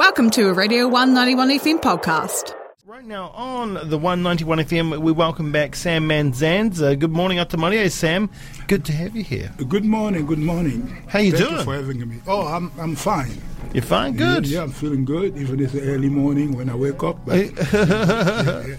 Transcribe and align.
Welcome 0.00 0.30
to 0.30 0.48
a 0.48 0.54
Radio 0.54 0.88
191 0.88 1.50
FM 1.58 1.78
podcast. 1.82 2.54
Right 2.86 3.04
now 3.04 3.28
on 3.34 3.74
the 3.74 3.98
191 3.98 4.60
FM, 4.60 4.98
we 4.98 5.12
welcome 5.12 5.52
back 5.52 5.76
Sam 5.76 6.08
Manzanza. 6.08 6.92
Uh, 6.92 6.94
good 6.94 7.10
morning, 7.10 7.36
Atamaria. 7.36 7.90
Sam, 7.90 8.30
good 8.66 8.82
to 8.86 8.92
have 8.94 9.14
you 9.14 9.22
here. 9.22 9.52
Good 9.68 9.84
morning, 9.84 10.24
good 10.24 10.38
morning. 10.38 10.86
How 11.06 11.18
you 11.18 11.32
Thank 11.32 11.44
doing? 11.44 11.58
you 11.58 11.64
for 11.64 11.74
having 11.74 12.08
me. 12.08 12.16
Oh, 12.26 12.46
I'm 12.46 12.72
I'm 12.80 12.96
fine. 12.96 13.30
You're 13.74 13.82
fine? 13.82 14.16
Good. 14.16 14.46
Yeah, 14.46 14.62
I'm 14.62 14.70
feeling 14.70 15.04
good, 15.04 15.36
even 15.36 15.60
it's 15.60 15.74
early 15.74 16.08
morning 16.08 16.56
when 16.56 16.70
I 16.70 16.76
wake 16.76 17.02
up. 17.02 17.22
But 17.26 17.36
Yeah, 17.74 18.76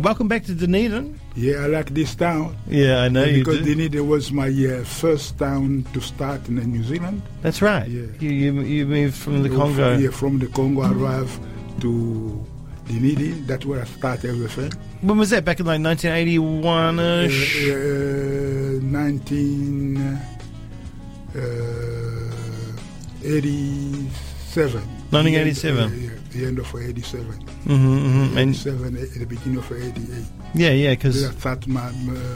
welcome 0.00 0.28
back 0.28 0.44
to 0.44 0.54
Dunedin. 0.54 1.18
yeah, 1.34 1.64
I 1.64 1.66
like 1.66 1.90
this 1.94 2.14
town 2.14 2.56
Yeah, 2.68 3.02
I 3.02 3.08
know 3.08 3.24
you 3.24 3.44
because. 3.44 3.64
Dunedin 3.64 4.06
was 4.08 4.30
my 4.32 4.48
uh, 4.48 4.84
first 4.84 5.38
town 5.38 5.84
to 5.92 6.00
start 6.00 6.48
in 6.48 6.56
New 6.56 6.82
Zealand. 6.84 7.22
That's 7.42 7.60
right. 7.62 7.86
Yeah. 7.88 8.06
You, 8.20 8.30
you, 8.30 8.60
you 8.62 8.86
moved 8.86 9.16
from 9.16 9.42
the 9.42 9.48
Congo. 9.48 9.96
Yeah, 9.98 10.10
from 10.10 10.38
the 10.38 10.46
Congo, 10.48 10.82
I 10.82 10.92
arrived 10.92 11.40
to 11.80 12.46
Dunedin. 12.86 13.46
That's 13.46 13.64
where 13.66 13.80
I 13.82 13.84
started 13.84 14.30
everything. 14.30 14.72
When 15.02 15.16
was 15.18 15.30
that? 15.30 15.44
Back 15.44 15.60
in 15.60 15.66
like 15.66 15.80
1981 15.80 16.98
Uh, 16.98 17.22
ish? 17.28 17.68
uh, 17.68 17.74
19. 18.82 19.96
Uh, 19.98 20.18
87. 23.22 24.80
1987. 25.10 26.07
The 26.38 26.46
end, 26.46 26.58
uh, 26.58 26.62
yeah, 26.62 26.92
the 26.92 26.92
end 26.92 27.04
of 27.04 27.20
87. 27.20 27.32
hmm 27.64 28.30
hmm 28.30 28.38
And 28.38 28.50
87, 28.54 28.96
at 28.96 29.14
the 29.14 29.26
beginning 29.26 29.58
of 29.58 29.72
88. 29.72 30.24
yeah, 30.54 30.70
yeah, 30.70 30.90
because. 30.94 31.24
I 31.24 31.28
because 31.28 31.40
started 31.40 31.68
my 31.68 31.86
uh, 31.88 31.92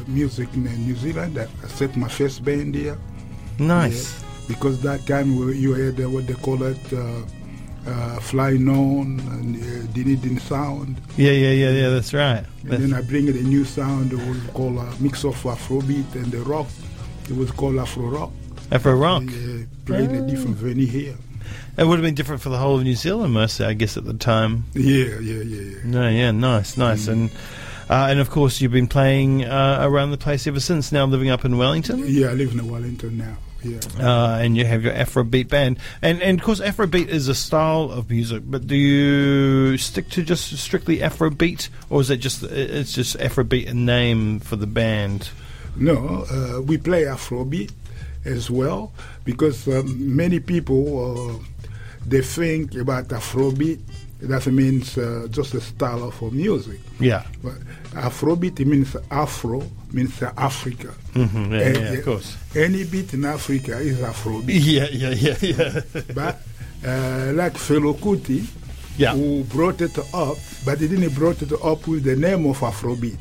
music 0.08 0.48
in 0.54 0.66
uh, 0.66 0.70
New 0.72 0.96
Zealand. 0.96 1.38
I 1.38 1.46
I 1.64 1.68
set 1.68 1.96
my 1.96 2.08
first 2.08 2.44
band 2.44 2.74
there. 2.74 2.96
nice. 3.58 4.20
Yeah, 4.20 4.28
because 4.48 4.80
that 4.82 5.06
time 5.06 5.36
we- 5.36 5.56
you 5.58 5.72
had 5.74 6.00
uh, 6.00 6.10
what 6.10 6.26
they 6.26 6.34
call 6.34 6.62
it, 6.62 6.92
uh, 6.92 7.22
uh, 7.86 8.20
Flying 8.20 8.64
Nun 8.64 9.20
and 9.34 9.56
uh, 9.56 9.92
Dunedin 9.94 10.38
Sound. 10.40 10.96
Yeah, 11.16 11.32
yeah, 11.32 11.50
yeah, 11.52 11.70
yeah. 11.70 11.88
That's 11.90 12.12
right. 12.14 12.44
And 12.62 12.70
That's- 12.70 12.80
then 12.80 12.94
I 12.94 13.02
bring 13.02 13.28
in 13.28 13.36
a 13.36 13.42
new 13.42 13.64
sound. 13.64 14.12
It 14.12 14.18
was 14.28 14.38
called 14.54 14.78
a 14.78 14.88
mix 15.00 15.24
of 15.24 15.34
Afrobeat 15.42 16.14
and 16.14 16.26
the 16.32 16.40
rock. 16.42 16.66
It 17.30 17.36
was 17.36 17.50
called 17.52 17.78
Afro 17.78 18.06
Rock. 18.08 18.30
Afro 18.70 18.94
rock. 18.94 19.22
Yeah, 19.26 19.64
playing 19.86 20.14
a 20.16 20.22
different 20.26 20.56
venue 20.56 20.86
here. 20.86 21.14
It 21.76 21.84
would 21.84 21.96
have 21.98 22.02
been 22.04 22.14
different 22.14 22.42
for 22.42 22.48
the 22.48 22.58
whole 22.58 22.76
of 22.78 22.84
New 22.84 22.94
Zealand, 22.94 23.32
mostly, 23.34 23.66
I 23.66 23.72
guess, 23.74 23.96
at 23.96 24.04
the 24.04 24.14
time. 24.14 24.64
Yeah, 24.74 25.18
yeah, 25.20 25.42
yeah, 25.42 25.60
yeah. 25.62 25.76
No, 25.84 26.08
yeah, 26.08 26.30
nice, 26.30 26.76
nice, 26.76 27.06
Mm. 27.06 27.12
and 27.12 27.30
uh, 27.90 28.06
and 28.10 28.20
of 28.20 28.30
course 28.30 28.60
you've 28.60 28.72
been 28.72 28.86
playing 28.88 29.44
uh, 29.44 29.78
around 29.82 30.10
the 30.12 30.16
place 30.18 30.46
ever 30.46 30.60
since. 30.60 30.92
Now 30.92 31.04
living 31.06 31.30
up 31.30 31.44
in 31.44 31.58
Wellington, 31.58 32.02
Yeah, 32.06 32.28
I 32.28 32.32
live 32.34 32.52
in 32.52 32.70
Wellington 32.70 33.18
now. 33.18 33.36
Yeah. 33.64 33.78
uh, 34.00 34.38
and 34.42 34.56
you 34.56 34.64
have 34.64 34.82
your 34.82 34.92
Afrobeat 34.92 35.46
band, 35.48 35.78
and 36.02 36.20
and 36.20 36.40
of 36.40 36.44
course 36.44 36.60
Afrobeat 36.60 37.06
is 37.06 37.28
a 37.28 37.34
style 37.34 37.92
of 37.92 38.10
music. 38.10 38.42
But 38.44 38.66
do 38.66 38.74
you 38.74 39.78
stick 39.78 40.08
to 40.10 40.22
just 40.24 40.56
strictly 40.58 40.98
Afrobeat, 40.98 41.68
or 41.88 42.00
is 42.00 42.10
it 42.10 42.16
just 42.16 42.42
it's 42.42 42.92
just 42.92 43.16
Afrobeat 43.18 43.68
a 43.70 43.74
name 43.74 44.40
for 44.40 44.56
the 44.56 44.66
band? 44.66 45.28
No, 45.76 46.26
uh, 46.30 46.60
we 46.60 46.76
play 46.76 47.04
Afrobeat 47.04 47.70
as 48.24 48.50
well 48.50 48.92
because 49.24 49.66
um, 49.68 50.16
many 50.16 50.40
people 50.40 50.84
uh, 51.38 51.44
they 52.06 52.22
think 52.22 52.74
about 52.74 53.08
Afrobeat. 53.08 53.80
That 54.20 54.46
means 54.46 54.96
uh, 54.96 55.26
just 55.30 55.52
a 55.54 55.60
style 55.60 56.04
of 56.04 56.22
uh, 56.22 56.26
music. 56.26 56.78
Yeah, 57.00 57.24
But 57.42 57.54
Afrobeat 57.90 58.64
means 58.64 58.94
Afro 59.10 59.64
means 59.92 60.22
uh, 60.22 60.32
Africa. 60.36 60.92
hmm 61.14 61.52
yeah, 61.52 61.58
yeah, 61.60 61.68
yeah. 61.78 61.92
of 61.98 62.04
course. 62.04 62.36
Any 62.54 62.84
beat 62.84 63.14
in 63.14 63.24
Africa 63.24 63.78
is 63.80 63.98
Afrobeat. 63.98 64.46
Yeah, 64.64 64.86
yeah, 64.92 65.10
yeah, 65.10 65.36
yeah. 65.40 65.80
but 66.14 66.40
uh, 66.86 67.32
like 67.34 67.54
Fela 67.54 67.94
Kuti, 67.98 68.46
Yeah. 68.96 69.14
who 69.14 69.42
brought 69.44 69.80
it 69.80 69.98
up, 70.14 70.36
but 70.64 70.78
he 70.78 70.86
didn't 70.86 71.14
brought 71.14 71.42
it 71.42 71.52
up 71.64 71.88
with 71.88 72.04
the 72.04 72.14
name 72.14 72.46
of 72.46 72.58
Afrobeat. 72.60 73.18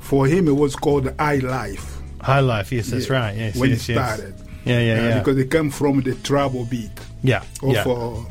For 0.00 0.26
him, 0.26 0.46
it 0.48 0.56
was 0.56 0.76
called 0.76 1.08
I 1.18 1.36
Life. 1.36 1.91
High 2.22 2.40
life, 2.40 2.72
yes, 2.72 2.86
that's 2.88 3.08
Yeah, 3.08 3.12
right. 3.18 3.36
Yes, 3.36 3.56
when 3.56 3.70
yes, 3.70 3.88
it 3.88 3.94
yes. 3.94 4.14
started. 4.14 4.34
Yeah, 4.64 4.78
yeah, 4.80 4.92
Uh, 4.92 5.08
yeah. 5.08 5.18
because 5.18 5.38
it 5.38 5.50
came 5.50 5.70
from 5.70 6.00
the 6.02 6.14
tribal 6.22 6.64
beat 6.66 6.90
yeah, 7.22 7.42
of 7.62 7.72
yeah. 7.72 7.84
uh, 7.84 8.24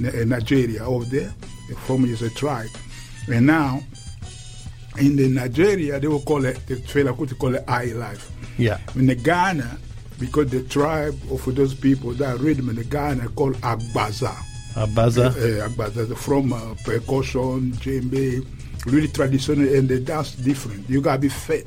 uh, 0.00 0.24
Nigeria 0.26 0.84
over 0.84 1.04
there. 1.06 1.32
The 1.68 1.74
former 1.76 2.08
is 2.08 2.20
a 2.22 2.30
tribe. 2.30 2.68
And 3.28 3.46
now, 3.46 3.80
in 4.98 5.16
the 5.16 5.28
Nigeria, 5.28 5.98
they 5.98 6.08
will 6.08 6.20
call 6.20 6.44
it, 6.44 6.58
the 6.66 6.76
Fela 6.76 7.16
Kuti 7.16 7.38
call 7.38 7.54
it 7.54 7.64
I 7.66 7.86
Life. 7.86 8.30
yeah. 8.58 8.78
In 8.96 9.06
the 9.06 9.14
Ghana, 9.14 9.78
because 10.20 10.50
the 10.50 10.62
tribe 10.64 11.18
of 11.30 11.42
those 11.54 11.74
people 11.74 12.12
that 12.12 12.38
rhythm 12.38 12.68
in 12.68 12.76
the 12.76 12.84
Ghana 12.84 13.28
called 13.30 13.54
Agbaza. 13.62 14.34
A 14.76 14.86
buzzer. 14.86 15.26
Uh, 15.26 15.68
Agbaza 15.68 16.14
from 16.16 16.52
uh, 16.52 16.74
percussion, 16.84 17.72
djembe, 17.80 18.44
really 18.86 19.08
traditional, 19.08 19.66
and 19.74 19.88
they 19.88 20.00
dance 20.00 20.34
different. 20.34 20.88
You 20.90 21.00
gotta 21.00 21.18
be 21.20 21.28
fit. 21.30 21.66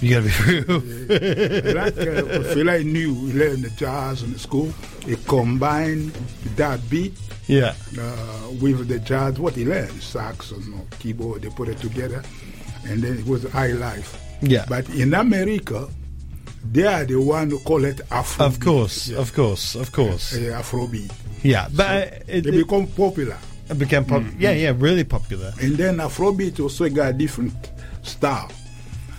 You 0.00 0.20
gotta 0.20 0.26
be 0.26 0.60
real. 0.60 0.78
like 1.74 1.96
uh, 1.98 2.54
Fela 2.54 2.84
knew, 2.84 3.14
he 3.26 3.32
learned 3.32 3.64
the 3.64 3.70
jazz 3.70 4.22
in 4.22 4.32
the 4.32 4.38
school. 4.38 4.72
He 5.04 5.16
combined 5.26 6.12
that 6.56 6.78
beat 6.88 7.14
yeah. 7.48 7.74
uh, 7.98 8.50
with 8.60 8.86
the 8.88 8.98
jazz, 9.00 9.38
what 9.40 9.54
he 9.54 9.64
learned, 9.64 10.00
sax 10.02 10.52
and 10.52 10.88
keyboard, 10.98 11.42
they 11.42 11.48
put 11.50 11.68
it 11.68 11.78
together, 11.78 12.22
and 12.86 13.02
then 13.02 13.18
it 13.18 13.26
was 13.26 13.44
high 13.50 13.72
life. 13.72 14.20
Yeah. 14.40 14.66
But 14.68 14.88
in 14.90 15.14
America, 15.14 15.88
they 16.70 16.84
are 16.86 17.04
the 17.04 17.16
one 17.16 17.50
who 17.50 17.58
call 17.60 17.84
it 17.84 18.00
Afro. 18.10 18.46
Of 18.46 18.60
course, 18.60 19.10
of 19.10 19.34
course, 19.34 19.74
of 19.74 19.90
course. 19.90 20.34
uh, 20.36 20.60
Afrobeat. 20.62 21.10
Yeah, 21.42 21.68
but 21.74 21.86
uh, 21.86 22.16
it, 22.28 22.42
They 22.44 22.50
it, 22.50 22.66
become 22.66 22.86
popular. 22.88 23.36
it 23.68 23.78
became 23.78 24.04
pop- 24.04 24.22
Mm-hmm. 24.22 24.40
yeah, 24.42 24.52
yeah, 24.52 24.72
really 24.76 25.04
popular. 25.04 25.52
And 25.60 25.76
then 25.76 25.96
Afrobeat 25.96 26.60
also 26.60 26.88
got 26.88 27.10
a 27.10 27.12
different 27.12 27.54
style. 28.02 28.50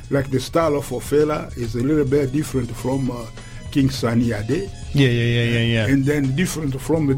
Like 0.09 0.30
the 0.31 0.40
style 0.40 0.75
of 0.75 0.88
Ofela 0.90 1.56
is 1.58 1.75
a 1.75 1.80
little 1.84 2.06
bit 2.06 2.31
different 2.31 2.72
from 2.75 3.12
uh, 3.12 3.25
King 3.72 3.90
Sunny 3.92 4.31
Ade. 4.31 4.70
Yeah, 4.94 5.08
yeah, 5.08 5.24
yeah, 5.24 5.44
yeah, 5.44 5.59
yeah. 5.62 5.86
and 5.88 6.03
then 6.03 6.36
different 6.36 6.80
from 6.81 7.08
the, 7.08 7.14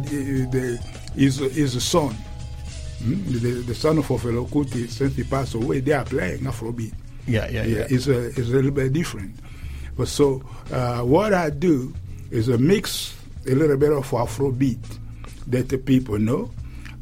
the 0.51 0.77
his 1.15 1.37
his 1.37 1.81
son. 1.83 2.13
Hmm? 3.03 3.23
The, 3.31 3.63
the 3.65 3.73
son 3.75 3.97
of 3.97 4.07
Ofela 4.07 4.45
Kuti, 4.49 4.89
since 4.89 5.15
he 5.15 5.23
passed 5.23 5.55
away, 5.55 5.79
they 5.79 5.93
are 5.93 6.03
playing 6.05 6.41
Afrobeat. 6.41 6.93
yeah, 7.27 7.47
yeah, 7.49 7.63
Yeah, 7.63 7.77
yeah. 7.79 7.87
it's 7.89 8.07
a 8.07 8.27
it's 8.27 8.49
a 8.49 8.51
little 8.51 8.71
bit 8.71 8.91
different. 8.93 9.35
But 9.97 10.07
so 10.09 10.41
uh, 10.71 11.01
what 11.01 11.33
I 11.33 11.49
do 11.49 11.93
is 12.29 12.49
a 12.49 12.57
mix 12.57 13.15
a 13.47 13.55
little 13.55 13.77
bit 13.77 13.91
of 13.93 14.05
Afrobeat 14.11 14.83
that 15.47 15.69
the 15.69 15.77
people 15.77 16.19
know, 16.19 16.51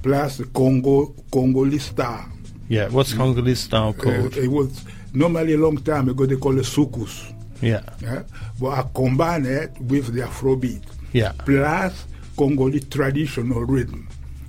plus 0.03 0.37
the 0.37 0.45
Congo 0.45 1.13
Congolese 1.31 1.85
style. 1.85 2.29
Yeah, 2.69 2.89
what's 2.89 3.13
Congolese 3.13 3.61
style 3.61 3.89
Uh, 3.97 4.01
called? 4.03 4.37
it 4.37 4.47
was 4.47 4.85
normally 5.13 5.53
a 5.53 5.57
long 5.57 5.77
time 5.77 6.09
ago 6.09 6.25
they 6.25 6.35
call 6.35 6.57
it 6.57 6.65
soukous. 6.65 7.33
yeah, 7.61 7.81
Yeah? 8.01 8.23
But 8.59 8.67
I 8.69 8.83
combine 8.93 9.45
it 9.45 9.79
with 9.81 10.13
the 10.13 10.21
Afrobeat. 10.21 10.83
yeah, 11.13 11.31
plus 11.45 12.05
Congolese 12.37 12.85
traditional 12.89 13.63
rhythm. 13.65 14.07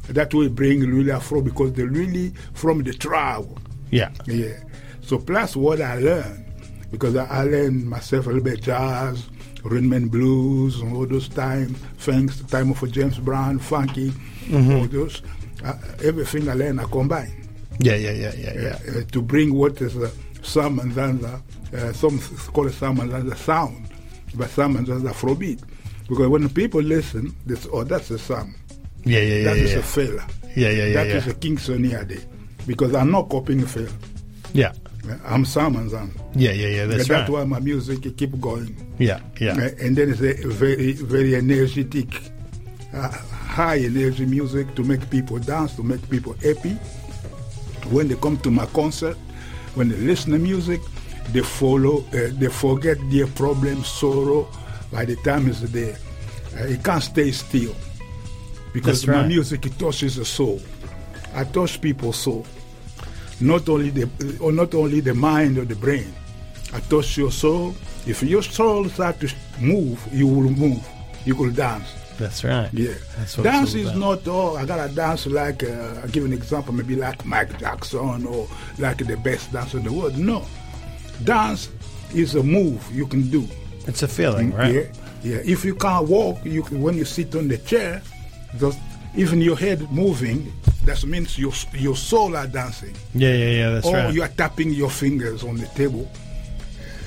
That 0.08 0.32
will 0.34 0.48
bring 0.48 0.80
really 0.80 1.12
Afro 1.12 1.40
because 1.40 1.72
they're 1.72 1.86
really 1.86 2.32
from 2.54 2.82
the 2.82 2.92
tribe. 2.92 3.48
yeah, 3.90 4.10
Yeah. 4.26 4.58
So 5.02 5.18
plus 5.18 5.56
what 5.56 5.80
I 5.80 5.98
learned, 5.98 6.44
because 6.90 7.16
I, 7.16 7.42
learned 7.44 7.86
myself 7.88 8.26
a 8.26 8.28
little 8.28 8.44
bit 8.44 8.62
jazz, 8.62 9.28
rhythm 9.64 9.92
and 9.92 10.10
blues, 10.10 10.80
and 10.80 10.94
all 10.94 11.06
those 11.06 11.28
time 11.28 11.74
thanks 11.98 12.38
the 12.38 12.44
time 12.44 12.70
of 12.70 12.92
James 12.92 13.18
Brown, 13.18 13.58
funky, 13.58 14.12
all 14.52 14.86
those. 14.86 15.22
Uh, 15.64 15.74
everything 16.02 16.48
I 16.48 16.54
learned, 16.54 16.80
I 16.80 16.84
combine 16.84 17.40
yeah, 17.80 17.94
yeah, 17.96 18.10
yeah, 18.12 18.32
yeah, 18.36 18.52
yeah. 18.60 18.78
uh, 18.92 19.02
to 19.12 19.22
bring 19.22 19.54
what 19.54 19.80
is 19.80 19.96
uh, 19.96 20.10
Sam 20.42 20.78
Manzanza, 20.78 21.40
uh, 21.74 21.92
some 21.92 22.18
call 22.52 22.66
it 22.66 22.72
Sam 22.72 22.96
Manzanza 22.96 23.36
sound, 23.36 23.88
but 24.34 24.48
Sam 24.50 24.74
Manzanza 24.74 25.10
Afrobeat. 25.10 25.62
Because 26.08 26.28
when 26.28 26.48
people 26.48 26.80
listen, 26.82 27.34
they 27.46 27.54
say, 27.54 27.68
oh, 27.72 27.84
that's 27.84 28.10
a 28.10 28.18
Sam. 28.18 28.54
Yeah, 29.04 29.20
yeah, 29.20 29.34
yeah, 29.36 29.44
That 29.44 29.56
is 29.58 29.72
yeah. 29.72 29.78
a 29.78 29.82
Fela. 29.82 30.32
Yeah, 30.56 30.68
yeah, 30.70 30.84
yeah, 30.86 30.92
That 30.94 31.06
is 31.08 31.26
yeah. 31.26 31.32
a 31.32 31.34
King 31.36 31.56
Sunny 31.58 31.94
Ade. 31.94 32.24
Because 32.66 32.94
I'm 32.94 33.10
not 33.10 33.28
copying 33.30 33.62
a 33.62 33.66
Fela. 33.66 33.92
Yeah, 34.52 34.72
I'm 35.24 35.44
Sam 35.44 35.74
Manzanza. 35.74 36.10
yeah, 36.34 36.50
yeah, 36.50 36.66
yeah. 36.68 36.86
That's 36.86 37.02
And 37.02 37.10
right. 37.10 37.18
that's 37.20 37.30
why 37.30 37.44
my 37.44 37.60
music 37.60 38.16
keep 38.16 38.38
going. 38.40 38.74
Yeah, 38.98 39.20
yeah, 39.40 39.52
Uh, 39.52 39.70
And 39.80 39.96
then 39.96 40.10
it's 40.10 40.20
a 40.20 40.48
very, 40.48 40.92
very 40.94 41.36
energetic, 41.36 42.08
uh, 42.92 43.08
high 43.10 43.78
energy 43.78 44.26
music 44.26 44.74
to 44.74 44.82
make 44.82 45.08
people 45.10 45.38
dance, 45.38 45.74
to 45.76 45.82
make 45.84 46.02
people 46.10 46.32
happy. 46.42 46.76
When 47.90 48.08
they 48.08 48.16
come 48.16 48.36
to 48.38 48.50
my 48.50 48.66
concert, 48.66 49.16
when 49.74 49.88
they 49.88 49.96
listen 49.96 50.32
to 50.32 50.38
music, 50.38 50.80
they 51.32 51.40
follow, 51.40 52.04
uh, 52.12 52.30
they 52.32 52.48
forget 52.48 52.98
their 53.10 53.26
problems, 53.26 53.86
sorrow. 53.86 54.48
By 54.92 55.04
the 55.04 55.16
time 55.16 55.48
it's 55.48 55.60
there, 55.60 55.96
uh, 56.58 56.64
it 56.64 56.82
can't 56.82 57.02
stay 57.02 57.30
still 57.30 57.74
because 58.72 59.02
That's 59.02 59.16
my 59.22 59.26
music 59.26 59.66
it 59.66 59.78
touches 59.78 60.16
the 60.16 60.24
soul. 60.24 60.60
I 61.34 61.44
touch 61.44 61.80
people's 61.80 62.18
soul, 62.18 62.44
not 63.40 63.68
only 63.68 63.90
the, 63.90 64.38
or 64.40 64.52
not 64.52 64.74
only 64.74 65.00
the 65.00 65.14
mind 65.14 65.58
or 65.58 65.64
the 65.64 65.76
brain. 65.76 66.12
I 66.72 66.80
touch 66.80 67.16
your 67.16 67.30
soul. 67.30 67.74
If 68.06 68.22
your 68.22 68.42
soul 68.42 68.88
start 68.88 69.20
to 69.20 69.28
move, 69.60 70.00
you 70.12 70.26
will 70.26 70.50
move. 70.50 70.86
You 71.24 71.36
will 71.36 71.50
dance. 71.50 71.88
That's 72.20 72.44
right. 72.44 72.68
Yeah. 72.74 72.92
That's 73.16 73.36
dance 73.36 73.74
is 73.74 73.94
not, 73.96 74.28
oh, 74.28 74.56
I 74.56 74.66
gotta 74.66 74.94
dance 74.94 75.26
like, 75.26 75.64
uh, 75.64 76.00
I'll 76.02 76.08
give 76.08 76.26
an 76.26 76.34
example, 76.34 76.74
maybe 76.74 76.94
like 76.94 77.24
Mike 77.24 77.58
Jackson 77.58 78.26
or 78.26 78.46
like 78.78 78.98
the 78.98 79.16
best 79.16 79.50
dancer 79.50 79.78
in 79.78 79.84
the 79.84 79.92
world. 79.92 80.18
No. 80.18 80.46
Dance 81.24 81.70
is 82.14 82.34
a 82.34 82.42
move 82.42 82.86
you 82.94 83.06
can 83.06 83.30
do. 83.30 83.48
It's 83.86 84.02
a 84.02 84.08
feeling, 84.08 84.52
right? 84.52 84.74
Yeah. 84.74 84.82
Yeah. 85.22 85.40
If 85.44 85.64
you 85.64 85.74
can't 85.74 86.08
walk, 86.08 86.44
you 86.44 86.62
can, 86.62 86.82
when 86.82 86.94
you 86.94 87.06
sit 87.06 87.34
on 87.34 87.48
the 87.48 87.56
chair, 87.56 88.02
just 88.58 88.78
even 89.16 89.40
your 89.40 89.56
head 89.56 89.90
moving, 89.90 90.52
that 90.84 91.02
means 91.06 91.38
your 91.38 91.52
your 91.72 91.96
soul 91.96 92.36
are 92.36 92.46
dancing. 92.46 92.94
Yeah, 93.14 93.32
yeah, 93.32 93.50
yeah. 93.50 93.70
That's 93.70 93.86
or 93.86 93.94
right. 93.94 94.14
you 94.14 94.22
are 94.22 94.28
tapping 94.28 94.70
your 94.70 94.90
fingers 94.90 95.42
on 95.42 95.56
the 95.56 95.66
table. 95.68 96.10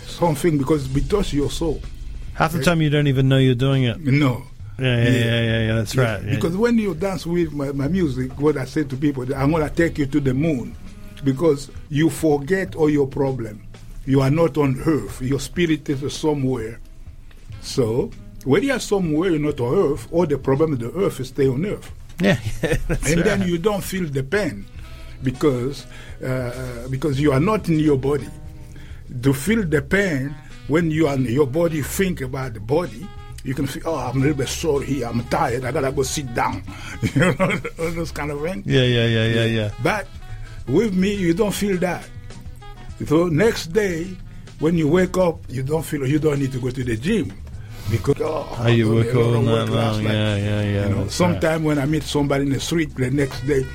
Something 0.08 0.58
because 0.58 0.86
it 0.86 0.94
because 0.94 1.34
your 1.34 1.52
soul. 1.52 1.82
Half 2.34 2.54
the 2.54 2.64
time 2.64 2.82
you 2.82 2.90
don't 2.90 3.08
even 3.08 3.30
know 3.30 3.38
you're 3.38 3.54
doing 3.54 3.84
it. 3.84 4.00
No. 4.00 4.44
Yeah, 4.80 5.04
yeah, 5.04 5.10
yeah, 5.10 5.42
yeah. 5.42 5.60
yeah, 5.68 5.76
that's 5.76 5.96
right. 5.96 6.24
Yeah. 6.24 6.36
Because 6.36 6.58
when 6.58 6.78
you 6.78 6.96
dance 6.96 7.26
with 7.26 7.54
my, 7.54 7.72
my 7.72 7.88
music, 7.88 8.40
what 8.40 8.58
I 8.58 8.66
say 8.66 8.84
to 8.84 8.96
people, 8.98 9.24
I'm 9.36 9.52
going 9.52 9.68
to 9.68 9.74
take 9.74 9.98
you 9.98 10.06
to 10.08 10.20
the 10.20 10.34
moon 10.34 10.76
because 11.24 11.72
you 11.90 12.10
forget 12.10 12.76
all 12.76 12.90
your 12.90 13.08
problem. 13.08 13.68
You 14.06 14.22
are 14.22 14.32
not 14.32 14.58
on 14.58 14.82
earth. 14.86 15.22
Your 15.22 15.40
spirit 15.40 15.88
is 15.90 16.14
somewhere. 16.14 16.80
So, 17.62 18.12
when 18.44 18.64
you 18.64 18.74
are 18.74 18.80
somewhere, 18.80 19.30
you're 19.30 19.40
not 19.40 19.60
on 19.60 19.94
earth, 19.94 20.08
all 20.12 20.26
the 20.26 20.38
problem 20.38 20.74
of 20.74 20.80
the 20.80 20.92
earth 20.92 21.20
is 21.20 21.30
stay 21.30 21.48
on 21.48 21.66
earth. 21.66 21.92
yeah, 22.20 22.38
yeah, 22.64 22.78
and 22.90 23.02
right. 23.02 23.24
then 23.24 23.48
you 23.48 23.58
don't 23.58 23.84
feel 23.84 24.06
the 24.06 24.24
pain 24.24 24.66
because, 25.24 25.86
uh, 26.24 26.88
because 26.90 27.20
you 27.20 27.32
are 27.32 27.40
not 27.40 27.70
in 27.70 27.80
your 27.80 27.98
body. 27.98 28.28
To 29.22 29.34
feel 29.34 29.64
the 29.64 29.82
pain, 29.82 30.36
when 30.68 30.92
you 30.92 31.08
are 31.08 31.16
in 31.16 31.26
your 31.26 31.48
body, 31.48 31.82
think 31.82 32.22
about 32.22 32.54
the 32.56 32.60
body, 32.60 33.08
you 33.44 33.54
can 33.54 33.68
feel, 33.68 33.84
oh, 33.86 33.98
I'm 33.98 34.18
a 34.18 34.20
little 34.20 34.38
bit 34.38 34.48
sore 34.48 34.82
here, 34.82 35.08
I'm 35.08 35.24
tired, 35.26 35.66
I 35.66 35.72
gotta 35.72 35.92
go 35.92 36.04
sit 36.04 36.34
down. 36.34 36.64
you 37.02 37.22
know, 37.22 37.36
all 37.80 37.92
those 37.92 38.12
kind 38.12 38.32
of 38.32 38.42
things. 38.42 38.66
yeah, 38.66 38.84
yeah, 38.84 39.06
yeah, 39.06 39.26
yeah, 39.26 39.46
yeah. 39.46 39.72
But 39.84 40.08
with 40.68 40.96
me, 40.96 41.14
you 41.14 41.34
don't 41.34 41.52
feel 41.54 41.78
that. 41.80 42.08
So 43.06 43.28
next 43.28 43.68
day, 43.74 44.16
when 44.60 44.78
you 44.78 44.88
wake 44.88 45.18
up, 45.18 45.40
you 45.50 45.64
don't 45.64 45.84
feel 45.84 46.08
you 46.08 46.20
don't 46.20 46.40
need 46.40 46.52
to 46.54 46.60
go 46.60 46.70
to 46.70 46.84
the 46.84 46.96
gym 46.96 47.34
because 47.92 48.16
oh, 48.22 48.48
Oh, 48.60 48.68
you 48.68 48.90
I 48.92 48.96
work 48.96 49.06
did 49.08 49.16
a 49.16 49.20
lot 49.20 49.36
all 49.36 49.42
night 49.42 49.70
last 49.70 49.96
long. 49.96 50.04
night. 50.06 50.14
Yeah, 50.14 50.36
yeah, 50.38 50.62
yeah. 50.62 50.88
You 50.88 50.96
know, 50.96 51.04
that's 51.04 51.20
right. 51.20 51.62
when 51.62 51.80
I 51.80 51.86
meet 51.86 52.04
somebody 52.04 52.44
in 52.46 52.52
the 52.54 52.60
street 52.62 52.96
the 52.96 53.12
next 53.12 53.42
day, 53.46 53.66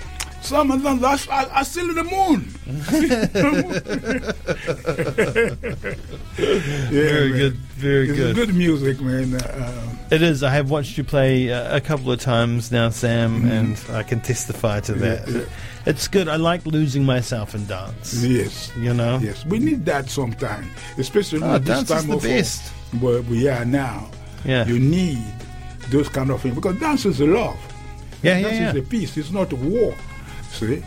some 0.42 0.70
of 0.70 0.82
them 0.82 1.00
that's 1.00 1.28
I, 1.28 1.60
I 1.60 1.62
still 1.62 1.88
in 1.90 1.94
the 1.96 2.04
moon. 2.04 2.54
yeah, 6.38 6.58
Very 6.90 7.30
man. 7.30 7.38
good, 7.38 7.54
very 7.76 8.08
It's 8.08 8.18
good. 8.18 8.34
good 8.36 8.54
music, 8.54 9.00
man. 9.00 9.34
Uh, 9.34 9.94
It 10.10 10.22
is. 10.22 10.42
I 10.42 10.50
have 10.50 10.70
watched 10.70 10.96
you 10.98 11.04
play 11.04 11.52
uh, 11.52 11.76
a 11.76 11.80
couple 11.80 12.10
of 12.12 12.20
times 12.20 12.70
now, 12.72 12.90
Sam, 12.90 13.50
and 13.50 13.78
I 13.90 14.02
can 14.02 14.20
testify 14.20 14.80
to 14.80 14.92
that. 14.94 15.26
Mm-hmm. 15.26 15.38
yeah. 15.40 15.44
It's 15.86 16.08
good. 16.08 16.28
I 16.28 16.36
like 16.36 16.66
losing 16.66 17.04
myself 17.04 17.54
in 17.54 17.66
dance. 17.66 18.14
yes, 18.22 18.70
You 18.76 18.92
know. 18.94 19.18
yes, 19.22 19.44
we 19.46 19.58
need 19.58 19.84
that 19.86 20.10
sometime, 20.10 20.68
especially 20.98 21.42
Oh, 21.42 21.54
at 21.54 21.64
this 21.64 21.76
dance 21.76 21.90
is 21.90 21.96
time 21.96 22.08
the 22.10 22.16
of 22.16 22.22
best. 22.22 22.68
where 23.00 23.22
we 23.22 23.48
are 23.48 23.64
now. 23.64 24.10
Yeah. 24.44 24.66
You 24.66 24.78
need 24.78 25.22
those 25.90 26.08
kind 26.08 26.30
of 26.30 26.40
things 26.42 26.54
because 26.54 26.78
dance 26.78 27.06
is 27.06 27.20
a 27.20 27.26
love. 27.26 27.56
Yeah, 28.22 28.38
yeah, 28.38 28.42
dance 28.48 28.60
yeah. 28.60 28.70
is 28.70 28.76
a 28.76 28.82
peace. 28.82 29.16
It's 29.16 29.30
not 29.30 29.52
a 29.52 29.56
war. 29.56 29.94
See, 30.50 30.82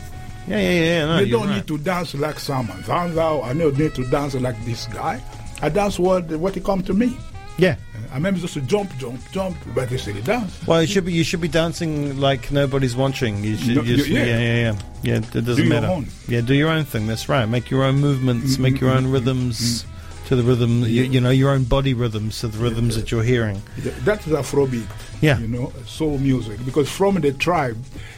Yeah, 0.47 0.57
yeah, 0.59 0.71
yeah. 0.71 1.05
No, 1.05 1.19
you 1.19 1.31
don't 1.31 1.47
right. 1.47 1.55
need 1.57 1.67
to 1.67 1.77
dance 1.77 2.13
like 2.15 2.39
someone. 2.39 2.81
Zanzao, 2.83 3.43
I 3.43 3.53
don't 3.53 3.77
need 3.77 3.93
to 3.95 4.05
dance 4.09 4.33
like 4.35 4.63
this 4.65 4.87
guy. 4.87 5.21
I 5.61 5.69
dance 5.69 5.99
what 5.99 6.25
what 6.31 6.57
it 6.57 6.63
come 6.63 6.81
to 6.83 6.93
me. 6.93 7.15
Yeah. 7.57 7.75
I 8.11 8.15
remember 8.15 8.39
just 8.41 8.55
to 8.55 8.61
jump, 8.61 8.91
jump, 8.97 9.21
jump, 9.31 9.55
but 9.73 9.89
they 9.89 9.97
say 9.97 10.19
dance. 10.21 10.59
Well, 10.67 10.81
you 10.81 10.87
should 10.87 11.05
be 11.05 11.13
you 11.13 11.23
should 11.23 11.39
be 11.41 11.47
dancing 11.47 12.19
like 12.19 12.51
nobody's 12.51 12.95
watching. 12.95 13.43
You 13.43 13.55
should 13.57 13.75
No, 13.77 13.81
you- 13.83 13.95
yeah. 14.03 14.25
yeah. 14.25 14.39
yeah, 14.39 14.39
yeah, 14.71 14.75
yeah. 15.03 15.15
It 15.17 15.31
doesn't 15.31 15.55
Do 15.55 15.63
your 15.63 15.69
matter. 15.81 15.87
own. 15.87 16.07
Yeah, 16.27 16.41
do 16.41 16.53
your 16.53 16.69
own 16.69 16.83
thing. 16.85 17.07
That's 17.07 17.29
right. 17.29 17.45
Make 17.47 17.69
your 17.69 17.83
own 17.83 17.99
movements. 17.99 18.57
Mm, 18.57 18.59
make 18.59 18.75
mm, 18.75 18.81
your 18.81 18.91
mm, 18.91 18.97
own 18.97 19.07
rhythms 19.11 19.85
to 20.31 20.37
the 20.37 20.43
rhythm. 20.43 20.83
You, 20.83 21.03
you 21.03 21.19
know 21.19 21.29
your 21.29 21.49
own 21.51 21.65
body 21.65 21.93
rhythms 21.93 22.39
to 22.39 22.47
the 22.47 22.57
rhythms 22.57 22.95
that 22.95 23.11
you're 23.11 23.21
hearing. 23.23 23.61
Th- 23.83 23.93
That's 24.05 24.25
Afrobeat. 24.27 24.87
Yeah. 25.21 25.37
You 25.39 25.47
know, 25.49 25.73
soul 25.85 26.17
music. 26.19 26.63
Because 26.65 26.89
from 26.89 27.15
the 27.15 27.33
tribe, 27.33 27.77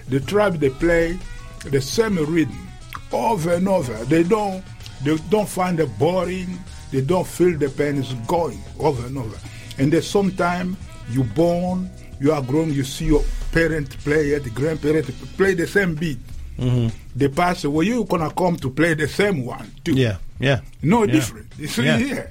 the 0.09 0.19
tribe 0.19 0.59
they 0.59 0.69
play 0.69 1.17
the 1.65 1.81
same 1.81 2.17
rhythm 2.17 2.67
over 3.11 3.53
and 3.53 3.67
over. 3.67 3.95
They 4.05 4.21
don't 4.21 4.63
they 5.03 5.17
don't 5.29 5.49
find 5.49 5.79
it 5.79 5.89
boring. 5.97 6.59
They 6.91 7.01
don't 7.01 7.25
feel 7.25 7.57
the 7.57 7.69
pain 7.69 7.97
is 7.97 8.13
going 8.27 8.61
over 8.79 9.07
and 9.07 9.17
over. 9.17 9.37
And 9.79 9.91
then 9.91 10.03
sometime 10.03 10.77
you 11.09 11.23
born, 11.23 11.89
you 12.19 12.31
are 12.31 12.43
grown, 12.43 12.71
you 12.71 12.83
see 12.83 13.05
your 13.05 13.23
parent 13.51 13.89
play 14.03 14.29
it, 14.33 14.43
the 14.43 14.51
grandparent 14.51 15.07
play 15.35 15.55
the 15.55 15.65
same 15.65 15.95
beat. 15.95 16.19
Mm-hmm. 16.59 16.95
They 17.15 17.29
pass 17.29 17.63
away, 17.63 17.85
you 17.85 18.03
gonna 18.05 18.29
come 18.31 18.55
to 18.57 18.69
play 18.69 18.93
the 18.93 19.07
same 19.07 19.43
one 19.43 19.71
too. 19.83 19.93
Yeah, 19.93 20.17
yeah, 20.39 20.61
No 20.81 21.03
Yeah. 21.03 21.11
different. 21.13 21.47
It's 21.59 21.77
Yeah. 21.77 21.97
yeah. 21.97 22.27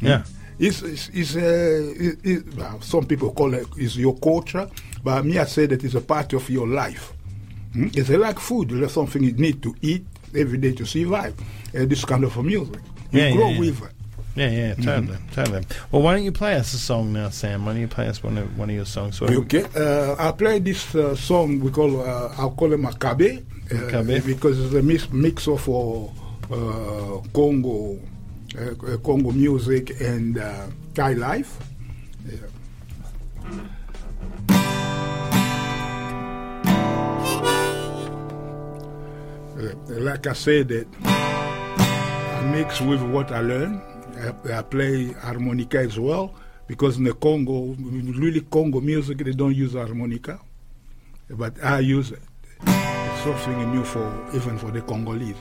yeah. 0.00 0.22
It's, 0.58 0.82
it's, 0.82 1.08
it's, 1.14 1.36
uh, 1.36 1.94
it, 1.98 2.18
it, 2.22 2.54
well, 2.54 2.80
some 2.82 3.06
people 3.06 3.32
call 3.32 3.54
it 3.54 3.66
is 3.78 3.96
your 3.96 4.14
culture, 4.18 4.68
but 5.02 5.24
me 5.24 5.38
I 5.38 5.44
say 5.46 5.64
that 5.66 5.82
it's 5.82 5.94
a 5.94 6.02
part 6.02 6.34
of 6.34 6.50
your 6.50 6.68
life. 6.68 7.14
Hmm? 7.72 7.88
It's 7.94 8.10
like 8.10 8.38
food. 8.38 8.72
It's 8.72 8.92
something 8.92 9.22
you 9.22 9.32
need 9.32 9.62
to 9.62 9.74
eat 9.80 10.04
every 10.36 10.58
day 10.58 10.72
to 10.72 10.84
survive. 10.84 11.34
Uh, 11.74 11.86
this 11.86 12.04
kind 12.04 12.24
of 12.24 12.36
music. 12.44 12.80
You 13.10 13.20
Yeah, 13.20 13.28
yeah, 13.28 13.36
grow 13.36 13.48
yeah. 13.50 13.58
with 13.60 13.82
it. 13.82 13.90
Yeah, 14.36 14.50
yeah, 14.50 14.74
totally, 14.74 15.18
totally. 15.32 15.64
Well, 15.90 16.02
why 16.02 16.14
don't 16.14 16.24
you 16.24 16.32
play 16.32 16.54
us 16.54 16.72
a 16.74 16.78
song 16.78 17.12
now, 17.12 17.30
Sam? 17.30 17.64
Why 17.64 17.72
don't 17.72 17.80
you 17.80 17.88
play 17.88 18.06
us 18.08 18.22
one 18.22 18.38
of 18.38 18.56
one 18.58 18.68
of 18.70 18.76
your 18.76 18.84
songs? 18.86 19.20
What- 19.20 19.30
Okay. 19.32 19.64
Uh, 19.74 20.14
I 20.18 20.30
play 20.32 20.60
this 20.60 20.94
uh, 20.94 21.16
song 21.16 21.58
we 21.60 21.70
call 21.70 22.00
uh, 22.00 22.34
I'll 22.38 22.50
call 22.52 22.72
it 22.72 22.80
Makabe, 22.80 23.38
uh, 23.38 23.74
Makabe. 23.74 24.24
because 24.26 24.60
it's 24.60 24.74
a 24.74 24.82
mix, 24.82 25.10
mix 25.10 25.48
of 25.48 25.68
uh, 25.68 26.06
Congo, 26.50 27.98
uh, 28.58 28.60
uh, 28.60 28.96
Congo 28.98 29.30
music 29.30 30.00
and 30.00 30.38
uh, 30.38 30.66
life. 30.96 31.56
Yeah. 32.26 32.38
Uh, 39.56 39.74
like 40.00 40.26
I 40.26 40.32
said, 40.32 40.68
that 40.68 40.86
I 41.04 42.50
mix 42.52 42.80
with 42.80 43.02
what 43.02 43.30
I 43.30 43.42
learn. 43.42 43.80
I, 44.18 44.58
I 44.58 44.62
play 44.62 45.12
harmonica 45.12 45.78
as 45.78 45.98
well 46.00 46.34
because 46.66 46.98
in 46.98 47.04
the 47.04 47.14
Congo, 47.14 47.76
really 47.78 48.40
Congo 48.40 48.80
music, 48.80 49.18
they 49.18 49.32
don't 49.32 49.54
use 49.54 49.74
harmonica, 49.74 50.40
but 51.30 51.62
I 51.62 51.78
use 51.78 52.10
it. 52.10 52.22
It's 52.62 53.22
something 53.22 53.72
new 53.72 53.84
for 53.84 54.30
even 54.34 54.58
for 54.58 54.70
the 54.70 54.80
Congolese. 54.82 55.36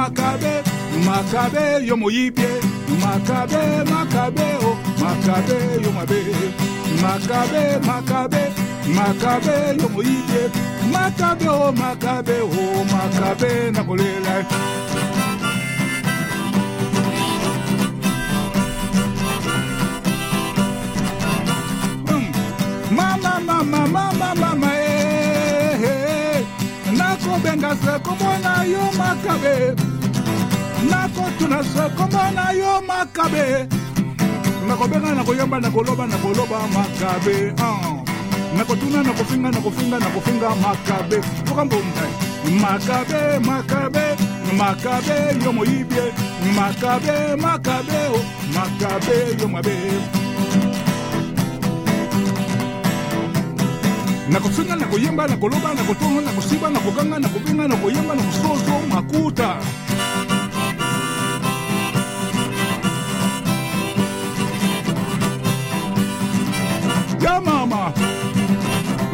Makabe, 0.00 0.64
Makabe, 1.04 1.86
yo 1.86 1.94
moyibie. 1.94 2.48
Makabe, 3.02 3.84
Makabe, 3.84 4.46
oh, 4.64 4.76
Makabe, 4.98 5.82
yo 5.84 5.92
mabe. 5.92 6.18
Makabe, 7.02 7.62
Makabe, 7.84 8.42
Makabe, 8.96 9.76
yo 9.82 9.88
moyibie. 9.90 10.48
Makabe, 10.90 11.48
oh, 11.48 11.70
Makabe, 11.72 12.40
oh, 12.40 12.84
Makabe, 12.92 13.70
nakolela. 13.72 14.79
Nakobenga 27.20 27.70
se 27.76 27.98
komona 28.02 28.64
yo 28.64 28.80
makabe 28.96 29.74
nakotuna 30.90 31.62
se 31.62 31.84
komona 31.96 32.52
yo 32.52 32.80
makabe 32.86 33.68
nakobenga 34.68 35.14
nakoyamba 35.14 35.60
nakoloba 35.60 36.06
nakoloba 36.06 36.58
makabe 36.74 37.52
ah. 37.58 38.02
nakotuna 38.56 39.02
nakofinga 39.02 39.50
nakofinga 39.50 39.98
nakofinga 39.98 40.54
makabe 40.56 41.20
tokambomdai 41.44 42.30
Makabe, 42.50 43.38
Makabe, 43.44 44.16
Makabe, 44.56 45.44
yo 45.44 45.52
moibie. 45.52 46.10
Makabe, 46.56 47.36
Makabe, 47.36 48.00
oh, 48.08 48.24
Makabe, 48.54 49.38
yo 49.38 49.46
mabe. 49.46 50.29
Nakofinga 54.30 54.76
nakoyemba 54.76 55.26
nakoloba 55.26 55.74
nakotonga 55.74 56.20
nakosiba 56.20 56.70
nakoganga 56.70 57.18
nakobinga 57.18 57.68
nakoyemba 57.68 58.14
nakosozo 58.14 58.74
makuta. 58.88 59.56
Ya 67.20 67.40
mama. 67.40 67.92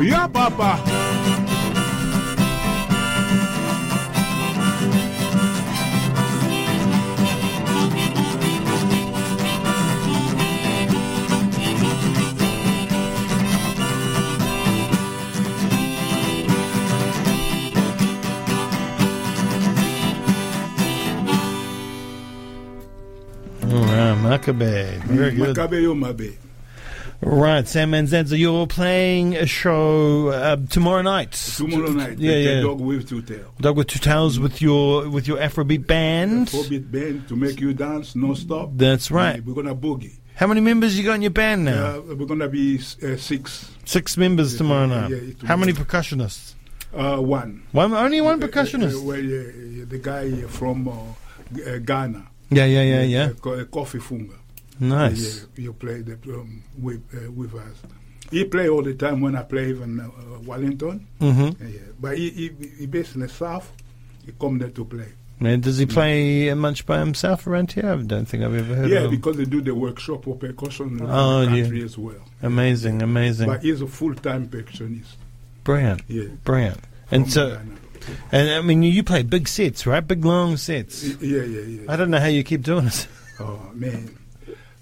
Ya 0.02 0.28
papa 0.28 0.78
right, 24.46 24.54
Makabe. 24.54 24.98
Very 25.04 25.30
good. 25.34 25.56
yo 25.82 25.94
mabe 25.94 26.36
Right, 27.22 27.66
Sam 27.66 27.92
Manzanza, 27.92 28.36
you're 28.38 28.66
playing 28.66 29.36
a 29.36 29.46
show 29.46 30.28
uh, 30.28 30.56
tomorrow 30.68 31.00
night. 31.00 31.32
tomorrow 31.32 31.90
night 31.90 32.18
Yeah, 32.18 32.32
yeah. 32.36 32.60
dog 32.60 32.78
with 32.80 33.08
two 33.08 33.22
tail 33.22 33.54
Dog 33.58 33.76
with 33.78 33.86
two 33.86 33.98
tails 33.98 34.38
with 34.38 34.60
your 34.60 35.08
with 35.08 35.26
your 35.26 35.38
Afrobeat 35.38 35.86
band. 35.86 36.50
four 36.50 36.64
beat 36.64 36.92
band 36.92 37.26
to 37.28 37.34
make 37.36 37.58
you 37.58 37.72
dance 37.72 38.14
non-stop 38.14 38.70
That's 38.76 39.10
right. 39.10 39.42
we're 39.44 39.54
gonna 39.54 39.74
boogie 39.74 40.16
How 40.34 40.46
many 40.46 40.60
members 40.60 40.98
you 40.98 41.04
got 41.04 41.14
in 41.14 41.22
your 41.22 41.30
band 41.30 41.64
now? 41.64 41.86
uh, 41.96 42.00
we're 42.14 42.26
gonna 42.26 42.48
be 42.48 42.76
uh, 43.02 43.16
six 43.16 43.70
Six 43.86 44.16
members 44.18 44.56
tomorrow 44.58 44.84
night. 44.86 45.10
yeah, 45.10 45.16
tomorrow. 45.16 45.46
How 45.46 45.56
many 45.56 45.72
percussionists? 45.72 46.54
uh, 46.94 47.16
one 47.16 47.62
One, 47.72 47.94
only 47.94 48.20
one 48.20 48.42
Uh, 48.42 48.46
percussionist. 48.46 48.94
uh, 49.00 49.02
well, 49.02 49.18
yeah, 49.18 49.50
yeah, 49.78 49.84
the 49.88 49.98
guy 49.98 50.30
from 50.48 50.84
Ghana. 51.84 52.26
Yeah, 52.50 52.64
yeah, 52.66 52.82
yeah, 52.82 53.02
yeah. 53.02 53.30
Co- 53.40 53.54
uh, 53.54 53.64
Kofi 53.64 54.00
Funga. 54.00 54.34
Nice. 54.80 55.46
Yeah, 55.56 55.64
you 55.64 55.72
play 55.72 56.02
the, 56.02 56.14
um, 56.34 56.62
with, 56.78 57.02
uh, 57.14 57.30
with 57.32 57.54
us. 57.54 57.76
He 58.30 58.44
play 58.44 58.68
all 58.68 58.82
the 58.82 58.94
time 58.94 59.20
when 59.20 59.36
I 59.36 59.42
play 59.42 59.70
even 59.70 60.00
uh, 60.00 60.10
Wellington. 60.44 61.06
Mm-hmm. 61.20 61.66
Yeah, 61.66 61.78
but 62.00 62.18
he, 62.18 62.30
he, 62.30 62.50
he 62.78 62.86
based 62.86 63.14
in 63.14 63.20
the 63.22 63.28
south. 63.28 63.72
He 64.24 64.32
come 64.38 64.58
there 64.58 64.70
to 64.70 64.84
play. 64.84 65.08
And 65.38 65.62
does 65.62 65.76
he 65.78 65.86
play 65.86 66.52
much 66.54 66.86
by 66.86 66.98
himself 66.98 67.46
around 67.46 67.70
here? 67.72 67.90
I 67.90 67.96
don't 68.02 68.24
think 68.24 68.42
I've 68.42 68.54
ever 68.54 68.74
heard 68.74 68.90
yeah, 68.90 68.98
of 69.00 69.04
him. 69.06 69.10
because 69.10 69.36
they 69.36 69.44
do 69.44 69.60
the 69.60 69.74
workshop 69.74 70.24
for 70.24 70.34
percussion 70.34 70.98
in 70.98 71.06
Oh, 71.10 71.44
the 71.44 71.56
yeah. 71.56 71.62
country 71.62 71.82
as 71.84 71.98
well. 71.98 72.16
Amazing, 72.42 73.02
amazing. 73.02 73.46
But 73.48 73.62
he's 73.62 73.82
a 73.82 73.86
full-time 73.86 74.48
percussionist. 74.48 75.16
Brilliant, 75.62 76.02
Yeah. 76.08 76.28
brilliant. 76.44 76.80
And 77.10 77.24
from 77.24 77.30
so, 77.30 77.50
Ghana. 77.50 77.76
And 78.32 78.50
I 78.50 78.60
mean, 78.62 78.82
you 78.82 79.02
play 79.02 79.22
big 79.22 79.48
sets, 79.48 79.86
right? 79.86 80.00
Big 80.06 80.24
long 80.24 80.56
sets. 80.56 81.02
Yeah, 81.04 81.42
yeah, 81.42 81.60
yeah. 81.60 81.92
I 81.92 81.96
don't 81.96 82.10
know 82.10 82.20
how 82.20 82.26
you 82.26 82.42
keep 82.44 82.62
doing 82.62 82.86
it. 82.86 83.08
Oh 83.38 83.70
man, 83.74 84.16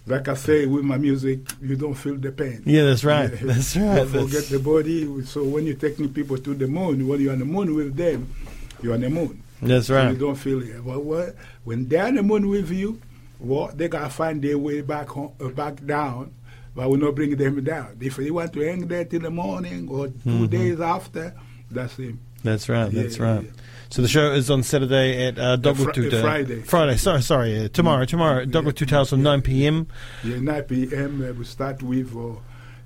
like 0.06 0.28
I 0.28 0.34
say, 0.34 0.66
with 0.66 0.84
my 0.84 0.96
music, 0.96 1.40
you 1.60 1.74
don't 1.74 1.94
feel 1.94 2.14
the 2.14 2.30
pain. 2.30 2.62
Yeah, 2.64 2.84
that's 2.84 3.02
right. 3.04 3.30
Yeah. 3.32 3.38
That's 3.52 3.74
You 3.74 3.84
right. 3.84 4.06
forget 4.06 4.30
That's- 4.30 4.48
the 4.50 4.58
body. 4.60 5.24
So 5.24 5.42
when 5.42 5.66
you're 5.66 5.74
taking 5.74 6.12
people 6.14 6.38
to 6.38 6.54
the 6.54 6.68
moon, 6.68 7.08
when 7.08 7.20
you're 7.20 7.32
on 7.32 7.40
the 7.40 7.44
moon 7.44 7.74
with 7.74 7.96
them, 7.96 8.32
you're 8.80 8.94
on 8.94 9.00
the 9.00 9.10
moon. 9.10 9.42
That's 9.60 9.90
right. 9.90 10.12
you 10.12 10.16
don't 10.18 10.36
feel 10.36 10.62
it. 10.62 10.84
But 10.86 11.02
what, 11.02 11.34
when 11.64 11.88
they're 11.88 12.06
on 12.06 12.14
the 12.14 12.22
moon 12.22 12.48
with 12.48 12.70
you, 12.70 13.00
what 13.38 13.76
they 13.76 13.88
gotta 13.88 14.08
find 14.10 14.40
their 14.40 14.56
way 14.58 14.82
back 14.82 15.08
home, 15.08 15.32
uh, 15.40 15.48
back 15.48 15.84
down. 15.84 16.32
But 16.76 16.90
we 16.90 16.98
not 16.98 17.14
bring 17.16 17.34
them 17.36 17.64
down. 17.64 17.96
If 18.00 18.16
they 18.16 18.30
want 18.30 18.52
to 18.52 18.60
hang 18.60 18.86
there 18.86 19.04
till 19.04 19.20
the 19.20 19.30
morning 19.30 19.88
or 19.88 20.08
2 20.08 20.14
Mhm. 20.24 20.50
days 20.50 20.80
after, 20.80 21.34
that's 21.70 21.96
him. 21.96 22.20
That's 22.44 22.68
right. 22.68 22.92
Yeah, 22.92 23.02
That's 23.02 23.18
yeah, 23.18 23.24
right. 23.34 23.44
yeah. 23.44 23.50
So 23.90 24.02
the 24.02 24.08
show 24.08 24.32
is 24.32 24.50
on 24.50 24.62
Saturday 24.62 25.26
at 25.28 25.38
uh, 25.38 25.56
Dogwood 25.56 25.94
Fri- 25.94 26.10
Two 26.10 26.16
uh, 26.16 26.20
Friday. 26.22 26.60
Friday. 26.62 26.96
Sorry, 26.96 27.22
sorry. 27.22 27.64
Uh, 27.64 27.68
tomorrow. 27.68 28.04
Tomorrow. 28.04 28.42
at 28.42 28.50
Dog 28.50 28.66
With 28.66 28.76
Two 28.76 28.86
Tails 28.86 29.12
on 29.12 29.22
nine 29.22 29.40
p.m. 29.42 29.86
Yeah, 30.24 30.38
9 30.40 30.62
p.m. 30.64 31.22
Uh, 31.22 31.32
we 31.32 31.44
start 31.44 31.82
with 31.82 32.14
uh, 32.16 32.34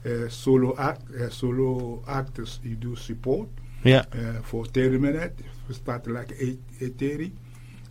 uh, 0.08 0.28
solo 0.28 0.76
act, 0.78 1.02
uh, 1.10 1.28
solo 1.30 2.02
actors. 2.08 2.60
You 2.62 2.76
do 2.76 2.94
support. 2.96 3.48
Yeah. 3.84 4.04
uh, 4.12 4.42
for 4.42 4.64
30 4.66 4.98
minutes. 4.98 5.40
We 5.68 5.74
start 5.74 6.06
like 6.08 6.32
8, 6.38 6.58
8.30 6.80 7.30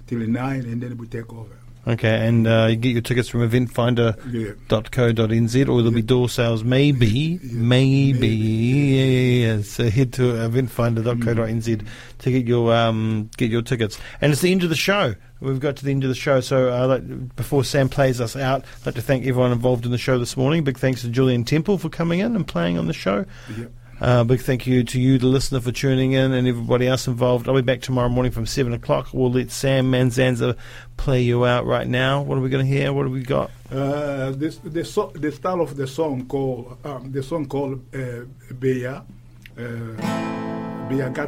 till 0.05 0.19
9 0.19 0.59
and 0.65 0.83
then 0.83 0.97
we 0.97 1.07
take 1.07 1.31
over. 1.31 1.55
Okay, 1.87 2.27
and 2.27 2.45
uh, 2.45 2.67
you 2.69 2.75
get 2.75 2.89
your 2.91 3.01
tickets 3.01 3.29
from 3.29 3.49
eventfinda.co.nz 3.49 5.55
or 5.61 5.65
there'll 5.81 5.91
be 5.91 6.01
door 6.01 6.27
sales 6.27 6.63
maybe, 6.63 7.39
Yeah. 7.41 7.51
maybe. 7.53 8.27
Yeah, 8.27 9.05
yeah, 9.05 9.55
yeah. 9.55 9.61
So 9.61 9.89
head 9.89 10.11
to 10.13 10.33
eventfinda.co.nz 10.33 11.85
to 12.19 12.31
get 12.31 12.45
your 12.45 12.73
um, 12.75 13.29
get 13.37 13.49
your 13.49 13.61
tickets. 13.61 13.97
And 14.19 14.31
it's 14.33 14.41
the 14.41 14.51
end 14.51 14.63
of 14.63 14.69
the 14.69 14.75
show. 14.75 15.15
We've 15.39 15.59
got 15.59 15.77
to 15.77 15.85
the 15.85 15.91
end 15.91 16.03
of 16.03 16.09
the 16.09 16.15
show. 16.15 16.41
So 16.41 16.73
uh, 16.73 16.87
like, 16.87 17.35
before 17.35 17.63
Sam 17.63 17.87
plays 17.89 18.19
us 18.19 18.35
out, 18.35 18.65
I'd 18.81 18.85
like 18.87 18.95
to 18.95 19.01
thank 19.01 19.25
everyone 19.25 19.51
involved 19.51 19.85
in 19.85 19.91
the 19.91 19.97
show 19.97 20.17
this 20.19 20.35
morning. 20.35 20.63
Big 20.65 20.77
thanks 20.79 21.01
to 21.01 21.09
Julian 21.09 21.43
Temple 21.45 21.77
for 21.77 21.89
coming 21.89 22.19
in 22.19 22.35
and 22.35 22.45
playing 22.47 22.77
on 22.77 22.87
the 22.87 22.93
show. 22.93 23.23
Yeah. 23.57 23.65
Uh, 23.99 24.23
big 24.23 24.39
thank 24.41 24.67
you 24.67 24.83
to 24.83 25.01
you, 25.01 25.17
the 25.17 25.25
listener, 25.25 25.59
for 25.59 25.71
tuning 25.71 26.11
in, 26.11 26.31
and 26.31 26.47
everybody 26.47 26.87
else 26.87 27.07
involved. 27.07 27.49
I'll 27.49 27.55
be 27.55 27.61
back 27.61 27.81
tomorrow 27.81 28.09
morning 28.09 28.31
from 28.31 28.45
seven 28.45 28.73
o'clock. 28.73 29.09
We'll 29.11 29.31
let 29.31 29.49
Sam 29.49 29.91
Manzanza 29.91 30.55
play 30.97 31.21
you 31.23 31.45
out 31.45 31.65
right 31.65 31.87
now. 31.87 32.21
What 32.21 32.37
are 32.37 32.41
we 32.41 32.49
going 32.49 32.63
to 32.63 32.71
hear? 32.71 32.93
What 32.93 33.03
have 33.03 33.11
we 33.11 33.23
got? 33.23 33.49
Uh, 33.71 34.31
this, 34.31 34.57
the, 34.57 34.85
so, 34.85 35.11
the 35.15 35.31
style 35.31 35.61
of 35.61 35.75
the 35.75 35.87
song 35.87 36.27
called 36.27 36.77
um, 36.83 37.11
the 37.11 37.23
song 37.23 37.47
called 37.47 37.81
uh, 37.95 38.25
Bea, 38.59 38.85
uh, 38.85 39.01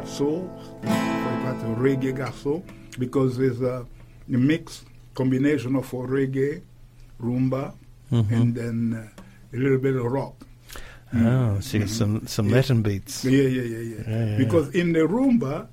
soul, 0.06 0.48
got 0.82 1.56
reggae 1.76 2.14
got 2.14 2.34
soul 2.34 2.64
because 2.98 3.38
it's 3.40 3.60
a 3.60 3.84
mix 4.28 4.84
combination 5.14 5.74
of 5.74 5.90
reggae, 5.90 6.62
rumba, 7.20 7.74
Mhm. 8.12 8.30
and 8.32 8.54
then 8.54 8.94
uh, 8.94 9.22
a 9.52 9.56
little 9.56 9.78
bit 9.78 9.96
of 9.96 10.04
rock. 10.04 10.34
Oh, 11.14 11.58
so 11.60 11.78
you 11.78 11.84
got 11.84 11.90
some 11.92 12.26
some 12.26 12.48
Yeah. 12.48 12.54
Latin 12.56 12.82
beats. 12.82 13.24
Yeah, 13.24 13.30
yeah, 13.42 13.62
yeah, 13.62 13.78
yeah. 13.78 14.02
Yeah, 14.08 14.26
yeah, 14.26 14.36
because 14.38 14.68
in 14.74 14.92
the 14.92 15.00
rumba, 15.00 15.66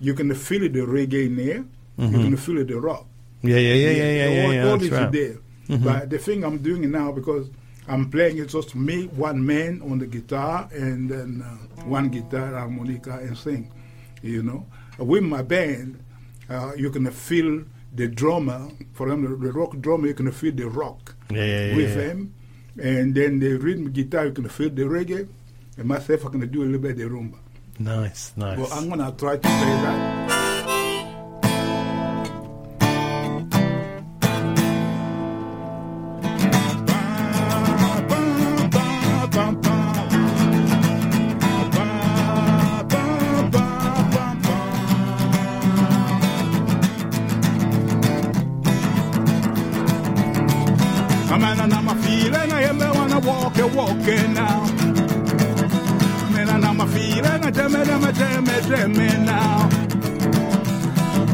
you 0.00 0.14
can 0.14 0.34
feel 0.34 0.60
the 0.62 0.80
reggae 0.80 1.26
in 1.26 1.36
there, 1.36 1.56
you 1.56 1.64
Mhm. 2.08 2.24
can 2.24 2.36
feel 2.36 2.64
the 2.64 2.80
rock. 2.80 3.06
Yeah, 3.42 3.56
yeah, 3.56 3.74
yeah, 3.74 3.90
yeah, 3.90 3.90
yeah, 3.90 4.28
yeah. 4.34 4.44
all, 4.46 4.54
yeah, 4.54 4.70
all 4.70 4.78
that's 4.78 4.90
right. 4.90 5.12
there. 5.12 5.36
Mhm. 5.68 5.84
But 5.84 6.10
the 6.10 6.18
thing 6.18 6.44
I'm 6.44 6.58
doing 6.58 6.90
now 6.90 7.12
because 7.12 7.48
I'm 7.88 8.10
playing 8.10 8.38
it's 8.38 8.52
just 8.52 8.74
me, 8.74 9.06
one 9.16 9.44
man 9.46 9.80
on 9.82 9.98
the 9.98 10.06
guitar, 10.06 10.68
and 10.72 11.08
then 11.08 11.42
uh, 11.44 11.84
one 11.84 12.08
guitar, 12.08 12.48
harmonica, 12.54 13.18
and 13.22 13.36
sing. 13.36 13.70
You 14.22 14.42
know, 14.42 14.66
with 14.98 15.22
my 15.22 15.42
band, 15.42 15.98
uh, 16.48 16.72
you 16.76 16.90
can 16.90 17.08
feel 17.10 17.62
the 17.94 18.06
drummer. 18.08 18.68
For 18.92 19.08
them, 19.08 19.22
the, 19.22 19.52
rock 19.52 19.78
drummer, 19.80 20.08
you 20.08 20.14
can 20.14 20.30
feel 20.32 20.52
the 20.52 20.68
rock 20.68 21.14
Yeah, 21.30 21.44
yeah, 21.44 21.76
with 21.76 21.88
yeah. 21.90 21.94
them, 22.08 22.34
and 22.78 23.14
then 23.14 23.38
the 23.38 23.56
rhythm 23.56 23.90
guitar, 23.90 24.26
you 24.26 24.32
can 24.32 24.48
feel 24.48 24.70
the 24.70 24.82
reggae. 24.82 25.28
And 25.76 25.88
myself, 25.88 26.26
I 26.26 26.28
can 26.30 26.48
do 26.50 26.62
a 26.62 26.64
little 26.64 26.80
bit 26.80 26.92
of 26.92 26.98
the 26.98 27.04
rumba. 27.04 27.38
Nice, 27.78 28.32
nice. 28.36 28.58
Well, 28.58 28.68
I'm 28.72 28.88
gonna 28.88 29.12
try 29.16 29.36
to 29.36 29.40
play 29.40 29.48
that. 29.48 30.29
I'm 51.32 51.44
and 51.44 51.72
I'm 51.72 51.88
a 51.88 51.94
feeling 52.02 52.34
I 52.34 52.62
am 52.62 52.82
I 52.82 52.90
wanna 52.90 53.20
walk 53.20 53.56
a 53.58 53.66
walking 53.68 54.34
now. 54.34 54.64
Man, 56.32 56.48
and 56.48 56.64
I'm 56.64 56.80
a 56.80 56.86
feeling 56.88 57.24
I 57.24 57.50
tell 57.52 57.68
me, 57.68 57.84
tell 57.84 58.00
me, 58.00 58.12
tell 58.12 58.42
me, 58.42 58.60
tell 58.68 58.88
me 58.88 59.08
now. 59.24 59.68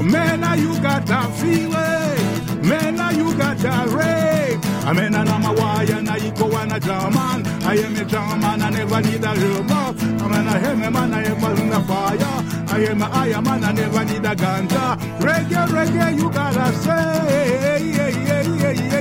Man, 0.02 0.40
now 0.40 0.54
you 0.54 0.78
got 0.82 1.06
that 1.06 1.32
feeling. 1.40 2.68
Man, 2.68 2.96
now 2.96 3.10
you 3.10 3.34
got 3.38 3.56
that 3.58 3.88
ray. 3.88 4.58
I 4.84 4.92
mean, 4.92 5.14
and 5.14 5.28
I'm 5.30 5.44
a 5.44 5.52
wire, 5.54 6.02
now 6.02 6.16
you 6.16 6.30
go 6.32 6.54
on 6.54 6.72
a 6.72 6.78
German. 6.78 7.46
I 7.64 7.76
am 7.76 7.96
a 7.96 8.04
German, 8.04 8.62
I 8.62 8.70
never 8.70 9.00
need 9.00 9.24
a 9.24 9.34
rumor. 9.34 9.74
I 9.74 10.28
mean, 10.28 10.46
I 10.46 10.58
am 10.58 10.82
a 10.82 10.90
man, 10.90 11.14
I 11.14 11.22
am 11.24 11.70
the 11.70 11.80
fire. 11.88 12.56
I 12.68 12.80
am 12.90 13.00
a 13.00 13.06
Iron 13.06 13.44
man, 13.44 13.64
I 13.64 13.72
never 13.72 14.04
need 14.04 14.26
a 14.26 14.34
ganja. 14.36 14.98
Reggae, 15.20 15.66
reggae, 15.68 16.18
you 16.18 16.30
gotta 16.30 16.72
say, 16.74 18.05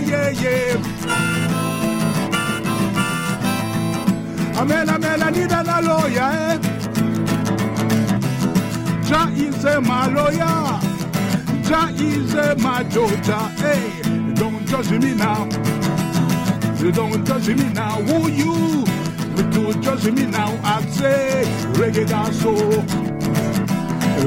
yeah, 0.05 0.29
yeah. 0.29 0.75
Amen, 4.57 4.89
amen, 4.89 5.21
I 5.21 5.29
need 5.31 5.51
a 5.51 5.81
lawyer, 5.81 6.21
eh? 6.21 6.75
Jah 9.07 9.29
is 9.35 9.63
my 9.85 10.07
lawyer. 10.07 10.79
Jah 11.63 11.89
is 11.95 12.33
my 12.61 12.83
daughter. 12.83 13.43
Hey, 13.61 14.01
don't 14.33 14.65
judge 14.67 14.91
me 14.91 15.13
now. 15.13 15.47
Don't 16.93 17.25
judge 17.25 17.47
me 17.49 17.69
now. 17.73 18.01
Who 18.03 18.29
you? 18.29 18.85
Don't 19.51 19.81
judge 19.81 20.11
me 20.11 20.25
now. 20.27 20.59
I 20.63 20.85
say 20.91 21.43
reggae 21.73 22.07
gospel. 22.07 22.84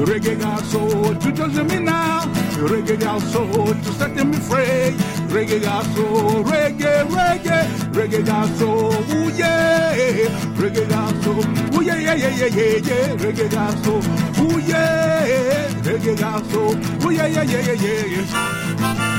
Reggae 0.05 0.39
got 0.39 0.63
soul 0.65 1.15
to 1.15 1.31
judge 1.31 1.61
me 1.69 1.79
now. 1.79 2.21
Reggae 2.71 2.99
got 2.99 3.21
soul 3.21 3.73
to 3.73 3.91
set 3.93 4.15
me 4.15 4.37
free. 4.37 4.95
Reggae 5.29 5.61
got 5.61 5.85
soul, 5.95 6.43
reggae, 6.43 7.03
reggae, 7.07 7.67
reggae 7.91 8.25
got 8.25 8.47
soul, 8.57 8.93
ooh 8.93 9.29
yeah. 9.35 9.95
Reggae 10.57 10.89
got 10.89 11.15
soul, 11.23 11.45
ooh 11.75 11.83
yeah, 11.83 11.95
yeah, 11.97 12.15
yeah, 12.15 12.29
yeah, 12.29 12.45
yeah, 12.47 12.77
yeah. 12.77 13.15
Reggae 13.17 13.51
got 13.51 13.77
soul, 13.83 14.01
ooh 14.43 14.59
yeah. 14.59 15.67
Reggae 15.83 16.19
got 16.19 16.45
soul, 16.45 16.75
ooh 17.05 17.11
yeah, 17.11 17.27
yeah, 17.27 17.43
yeah, 17.43 17.73
yeah, 17.73 18.05
yeah, 18.05 19.18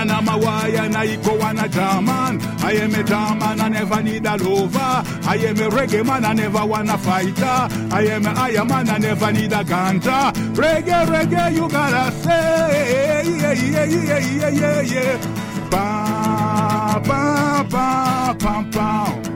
Hey, 0.00 0.08
I'm 0.08 0.10
an 0.10 0.26
Amawai 0.26 0.78
and 0.78 0.96
I 0.96 1.16
go 1.16 1.40
on 1.40 1.58
a 1.58 1.68
German. 1.68 2.40
I 2.62 2.72
am 2.72 2.94
a 2.94 3.02
German, 3.02 3.60
I 3.60 3.68
never 3.68 4.02
need 4.02 4.26
a 4.26 4.36
lover. 4.36 4.78
I 4.78 5.36
am 5.36 5.56
a 5.58 5.68
reggae 5.68 6.04
man, 6.04 6.24
I 6.24 6.32
never 6.32 6.64
want 6.66 6.90
a 6.90 6.98
fighter. 6.98 7.68
I 7.94 8.06
am 8.08 8.26
a 8.26 8.30
Iron 8.30 8.68
man, 8.68 8.88
I 8.88 8.98
never 8.98 9.32
need 9.32 9.52
a 9.52 9.62
ganja. 9.64 10.32
Reggae, 10.54 11.06
reggae, 11.06 11.54
you 11.54 11.68
gotta 11.68 12.12
say. 12.22 13.22
Yeah, 13.40 13.52
yeah, 13.52 13.84
yeah, 13.84 14.18
yeah, 14.18 14.48
yeah, 14.48 14.80
yeah. 14.80 15.68
Ba, 15.70 17.02
ba, 17.06 17.66
ba, 17.68 18.36
ba. 18.38 18.66
Ba, 18.72 19.29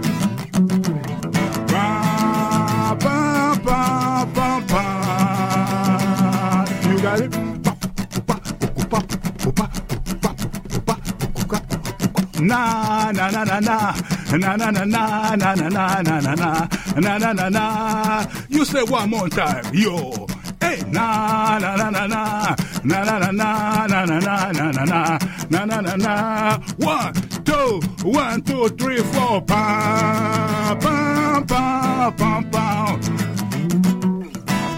Na 12.40 13.12
na 13.12 13.30
na 13.30 13.44
na 13.44 13.60
na 13.60 13.94
na 14.32 14.56
na 14.56 14.70
na 14.70 14.70
na 14.70 14.84
na 14.84 15.36
na 15.36 15.54
na 15.54 15.78
na 16.02 16.20
na 16.20 16.34
na 16.34 16.68
na 17.00 17.18
na 17.18 17.32
na 17.32 17.48
na. 17.48 18.26
You 18.48 18.64
say 18.64 18.82
one 18.82 19.10
more 19.10 19.28
time, 19.28 19.64
yo. 19.72 20.26
Hey, 20.60 20.82
na 20.90 21.58
na 21.58 21.76
na 21.76 21.90
na 21.90 22.06
na 22.06 22.56
na 22.84 23.04
na 23.04 23.18
na 23.18 23.30
na 23.30 23.86
na 23.86 24.04
na 24.04 24.04
na 24.04 24.52
na 24.52 24.84
na 24.84 25.18
na 25.50 25.64
na 25.64 25.80
na 25.80 25.96
na. 25.96 26.58
One, 26.78 27.12
two, 27.44 27.80
one, 28.02 28.42
two, 28.42 28.68
three, 28.70 28.98
four. 28.98 29.40
Pam 29.42 30.78
pam 30.80 31.46
pam 31.46 32.12
pam 32.16 32.50
pam. 32.50 33.00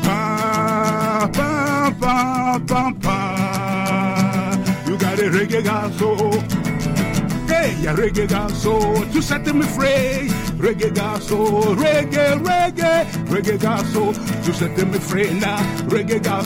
Pam 0.03 1.33
pam 1.33 2.67
pam 2.67 2.95
pam. 3.01 4.65
You 4.87 4.97
got 4.99 5.19
a 5.19 5.31
reggae 5.31 5.63
gaso. 5.65 6.56
Hey, 7.67 7.83
yeah, 7.83 7.97
reggae 7.97 8.29
girl 8.29 8.49
to 9.13 9.21
set 9.21 9.45
me 9.53 9.67
free. 9.67 10.31
Reggae 10.63 10.95
girl 10.95 11.19
soul, 11.19 11.75
reggae, 11.75 12.39
reggae, 12.39 13.05
reggae 13.27 13.59
girl 13.59 13.83
to 14.45 14.53
set 14.55 14.77
me 14.87 14.99
free 15.01 15.35
now. 15.41 15.59
Reggae 15.91 16.23
girl 16.23 16.45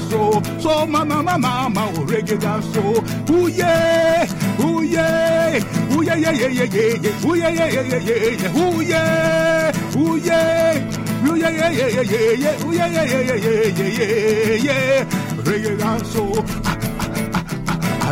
so 0.61 0.87
mama, 0.87 1.23
mama, 1.23 1.39
mama, 1.39 1.93
oh, 1.95 2.07
reggae 2.07 2.41
girl. 2.41 3.37
Ooh 3.37 3.49
yeah, 3.49 4.27
ooh 4.61 4.81
yeah, 4.81 5.61
ooh 5.93 6.03
yeah, 6.03 6.15
yeah, 6.15 6.31
yeah, 6.31 6.49
yeah, 6.49 6.65
yeah, 6.65 6.97
yeah, 7.03 7.27
ooh 7.27 7.35
yeah, 7.35 7.49
yeah, 7.51 7.69
yeah, 7.69 7.83
yeah, 7.83 7.99
yeah, 7.99 8.31
yeah, 8.41 8.57
ooh 8.57 8.81
yeah, 8.81 9.97
ooh 9.97 10.17
yeah, 10.17 11.27
ooh 11.27 11.37
yeah, 11.37 11.51
yeah, 11.51 11.69
yeah, 11.69 12.01
yeah, 12.01 12.33
yeah, 12.33 12.65
ooh 12.65 12.73
yeah, 12.73 12.87
yeah, 12.87 13.05
yeah, 13.05 13.21
yeah, 13.21 13.65
yeah, 13.69 13.89
yeah, 13.91 14.55
yeah, 14.55 15.05
reggae 15.45 15.77
girl 15.77 16.90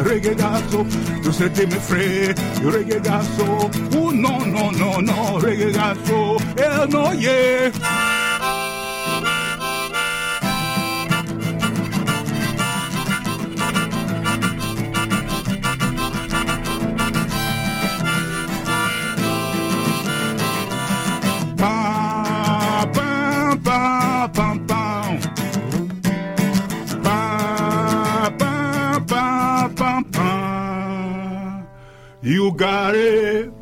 regazo, 0.03 0.85
tú 1.23 1.33
se 1.33 1.49
te 1.51 1.67
me 1.67 1.77
fre, 1.77 2.35
regazo, 2.63 3.71
uh, 3.97 4.13
no, 4.13 4.45
no, 4.47 4.71
no, 4.73 5.01
no, 5.01 5.41
regazo, 5.41 6.37
el 6.57 6.83
eh, 6.83 6.87
no, 6.89 7.15
yeah. 7.15 8.18
Got 32.59 32.97
it. 32.97 33.53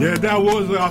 Yeah, 0.00 0.16
that 0.16 0.42
was 0.42 0.68
a, 0.68 0.90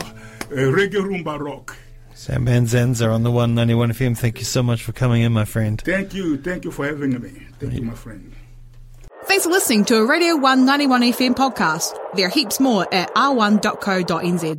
a 0.53 0.71
reggae 0.71 1.03
rumba 1.03 1.37
rock. 1.37 1.75
Sam 2.13 2.45
Manzanza 2.45 3.13
on 3.13 3.23
the 3.23 3.31
191 3.31 3.91
FM. 3.91 4.17
Thank 4.17 4.39
you 4.39 4.45
so 4.45 4.63
much 4.63 4.81
for 4.81 4.93
coming 4.93 5.21
in, 5.23 5.33
my 5.33 5.43
friend. 5.43 5.81
Thank 5.81 6.13
you. 6.13 6.37
Thank 6.37 6.63
you 6.63 6.71
for 6.71 6.85
having 6.85 7.19
me. 7.21 7.47
Thank 7.59 7.73
you, 7.73 7.81
my 7.81 7.93
friend. 7.93 8.33
Thanks 9.25 9.43
for 9.43 9.51
listening 9.51 9.83
to 9.85 9.97
a 9.97 10.05
Radio 10.05 10.37
191 10.37 11.01
FM 11.01 11.35
podcast. 11.35 11.97
There 12.15 12.27
are 12.27 12.29
heaps 12.29 12.61
more 12.61 12.87
at 12.93 13.13
r1.co.nz. 13.15 14.57